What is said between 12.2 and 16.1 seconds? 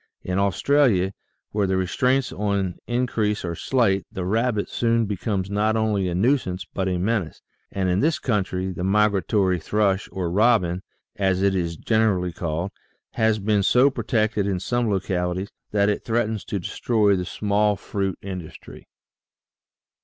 called, has been so pro tected in some localities that it